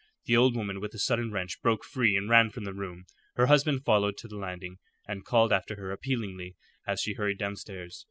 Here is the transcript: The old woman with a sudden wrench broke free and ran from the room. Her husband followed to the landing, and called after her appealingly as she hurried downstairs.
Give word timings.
The 0.25 0.35
old 0.35 0.55
woman 0.55 0.79
with 0.79 0.95
a 0.95 0.97
sudden 0.97 1.31
wrench 1.31 1.61
broke 1.61 1.85
free 1.85 2.17
and 2.17 2.27
ran 2.27 2.49
from 2.49 2.63
the 2.63 2.73
room. 2.73 3.05
Her 3.35 3.45
husband 3.45 3.85
followed 3.85 4.17
to 4.17 4.27
the 4.27 4.35
landing, 4.35 4.77
and 5.07 5.23
called 5.23 5.53
after 5.53 5.75
her 5.75 5.91
appealingly 5.91 6.55
as 6.87 6.99
she 7.01 7.13
hurried 7.13 7.37
downstairs. 7.37 7.99